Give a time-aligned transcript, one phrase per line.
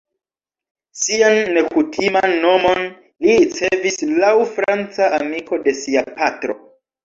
[1.01, 2.83] Sian nekutiman nomon
[3.27, 6.61] li ricevis laŭ franca amiko de sia patro.